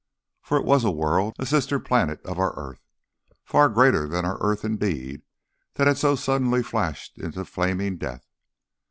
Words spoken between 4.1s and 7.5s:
our earth indeed, that had so suddenly flashed into